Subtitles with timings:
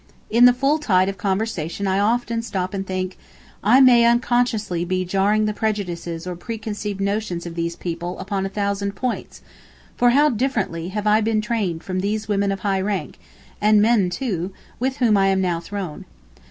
[0.31, 3.19] In the full tide of conversation I often stop and think,
[3.63, 8.49] "I may unconsciously be jarring the prejudices or preconceived notions of these people upon a
[8.49, 9.43] thousand points;
[9.95, 13.19] for how differently have I been trained from these women of high rank,
[13.61, 16.05] and men, too, with whom I am now thrown."